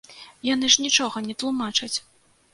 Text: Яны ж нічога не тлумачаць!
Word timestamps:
Яны 0.49 0.71
ж 0.75 0.85
нічога 0.85 1.23
не 1.27 1.37
тлумачаць! 1.45 1.93